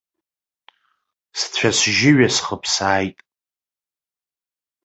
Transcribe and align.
Сцәа-сжьы 1.39 2.11
ҩасхыԥсааит. 2.17 3.17